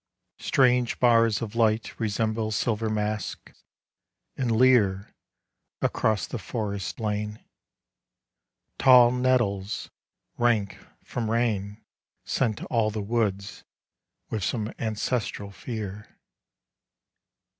[0.39, 3.63] Strange bars Of lif, r ht resemble silver masks,
[4.35, 5.13] and leer
[5.79, 7.45] Across the forest lane.
[8.79, 9.91] Tall nettles
[10.39, 11.83] rank from nun
[12.25, 13.63] Scent all the woods
[14.31, 16.17] with some ancestral fear.